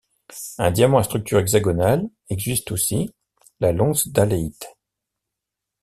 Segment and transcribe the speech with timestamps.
[0.57, 3.13] Un diamant à structure hexagonale existe aussi,
[3.59, 4.75] la lonsdaléite.